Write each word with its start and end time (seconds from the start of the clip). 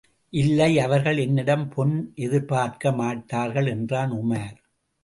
இல்லை, 0.33 0.79
அவர்கள் 0.79 1.17
என்னிடம் 1.17 1.65
பொன் 1.69 1.93
எதிர்பார்க்க 2.15 2.91
மாட்டார்கள் 2.91 3.67
என்றான் 3.67 4.11
உமார். 4.11 4.57